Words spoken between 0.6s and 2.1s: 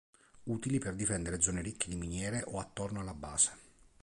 per difendere zone ricche di